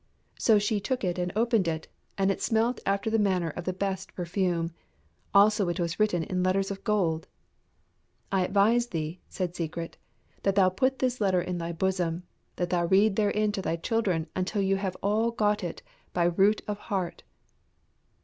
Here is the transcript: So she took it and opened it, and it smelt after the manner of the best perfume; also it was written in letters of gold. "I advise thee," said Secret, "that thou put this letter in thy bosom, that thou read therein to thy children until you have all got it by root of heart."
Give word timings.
So 0.39 0.57
she 0.57 0.79
took 0.79 1.03
it 1.03 1.19
and 1.19 1.31
opened 1.35 1.67
it, 1.67 1.87
and 2.17 2.31
it 2.31 2.41
smelt 2.41 2.79
after 2.87 3.11
the 3.11 3.19
manner 3.19 3.51
of 3.51 3.65
the 3.65 3.71
best 3.71 4.15
perfume; 4.15 4.71
also 5.31 5.69
it 5.69 5.79
was 5.79 5.99
written 5.99 6.23
in 6.23 6.41
letters 6.41 6.71
of 6.71 6.83
gold. 6.83 7.27
"I 8.31 8.43
advise 8.43 8.87
thee," 8.87 9.21
said 9.29 9.55
Secret, 9.55 9.97
"that 10.41 10.55
thou 10.55 10.69
put 10.69 10.97
this 10.97 11.21
letter 11.21 11.43
in 11.43 11.59
thy 11.59 11.71
bosom, 11.71 12.23
that 12.55 12.71
thou 12.71 12.85
read 12.85 13.15
therein 13.15 13.51
to 13.51 13.61
thy 13.61 13.75
children 13.75 14.25
until 14.35 14.63
you 14.63 14.77
have 14.77 14.97
all 15.03 15.29
got 15.29 15.63
it 15.63 15.83
by 16.13 16.23
root 16.23 16.63
of 16.67 16.79
heart." 16.89 17.21